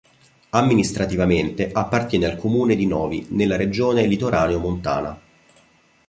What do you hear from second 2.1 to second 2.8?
al comune